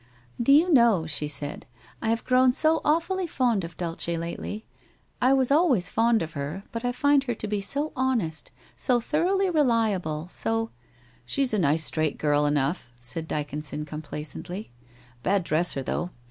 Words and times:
1 0.39 0.45
Do 0.45 0.51
you 0.51 0.73
know,' 0.73 1.05
she 1.05 1.27
said, 1.27 1.67
* 1.83 2.01
I 2.01 2.09
have 2.09 2.23
grown 2.23 2.53
so 2.53 2.81
awfully 2.83 3.27
fond 3.27 3.63
of 3.63 3.77
Dulce 3.77 4.07
lately. 4.07 4.65
I 5.21 5.31
was 5.33 5.51
always 5.51 5.89
fond 5.89 6.23
of 6.23 6.31
her, 6.31 6.63
but 6.71 6.83
I 6.83 6.91
find 6.91 7.25
her 7.25 7.35
to 7.35 7.47
be 7.47 7.61
so 7.61 7.93
honest, 7.95 8.49
so 8.75 8.99
thoroughly 8.99 9.51
reliable— 9.51 10.27
so' 10.41 10.59
1 10.63 10.69
She's 11.27 11.53
a 11.53 11.59
nice 11.59 11.83
straight 11.85 12.17
girl 12.17 12.47
enough,' 12.47 12.89
said 12.99 13.27
Dyconson 13.27 13.85
com 13.85 14.01
placently.' 14.01 14.69
Bad 15.21 15.43
dresser, 15.43 15.83
though. 15.83 16.09